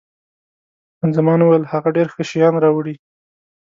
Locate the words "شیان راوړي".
2.29-2.95